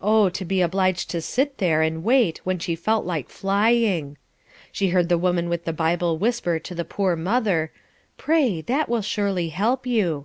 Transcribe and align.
Oh, 0.00 0.30
to 0.30 0.44
be 0.46 0.62
obliged 0.62 1.10
to 1.10 1.20
sit 1.20 1.58
there 1.58 1.82
and 1.82 2.02
wait 2.02 2.40
when 2.44 2.58
she 2.58 2.74
felt 2.74 3.04
like 3.04 3.28
flying! 3.28 4.16
She 4.72 4.88
heard 4.88 5.10
the 5.10 5.18
woman 5.18 5.50
with 5.50 5.66
the 5.66 5.72
Bible 5.74 6.16
whisper 6.16 6.58
to 6.58 6.74
the 6.74 6.82
poor 6.82 7.14
mother, 7.14 7.70
"Pray; 8.16 8.62
that 8.62 8.88
will 8.88 9.02
surely 9.02 9.50
help 9.50 9.84
you." 9.86 10.24